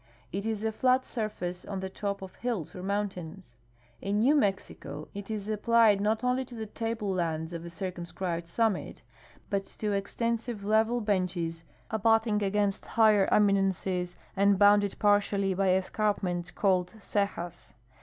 [0.31, 3.59] It is a flat surface on the top of hills or mountains.
[4.01, 8.47] In New Mexico it is applied not only to the table lands of a circumscribed
[8.47, 9.03] summit,
[9.51, 16.49] but to ex tensive level benches abutting against higher eminences and bounded partially by escarpments
[16.49, 17.75] called cejas.